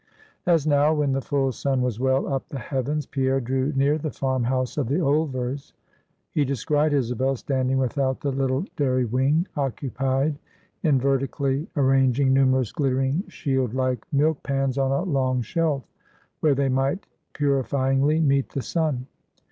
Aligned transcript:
As 0.47 0.65
now, 0.65 0.95
when 0.95 1.11
the 1.11 1.21
full 1.21 1.51
sun 1.51 1.83
was 1.83 1.99
well 1.99 2.25
up 2.27 2.49
the 2.49 2.57
heavens, 2.57 3.05
Pierre 3.05 3.39
drew 3.39 3.71
near 3.75 3.99
the 3.99 4.09
farm 4.09 4.43
house 4.45 4.75
of 4.79 4.87
the 4.87 4.99
Ulvers, 4.99 5.75
he 6.31 6.43
descried 6.43 6.91
Isabel, 6.91 7.35
standing 7.35 7.77
without 7.77 8.19
the 8.19 8.31
little 8.31 8.65
dairy 8.75 9.05
wing, 9.05 9.47
occupied 9.55 10.39
in 10.81 10.99
vertically 10.99 11.67
arranging 11.75 12.33
numerous 12.33 12.71
glittering 12.71 13.25
shield 13.27 13.75
like 13.75 14.03
milk 14.11 14.41
pans 14.41 14.79
on 14.79 14.89
a 14.89 15.03
long 15.03 15.43
shelf, 15.43 15.83
where 16.39 16.55
they 16.55 16.67
might 16.67 17.05
purifyingly 17.35 18.19
meet 18.19 18.49
the 18.49 18.63
sun. 18.63 19.05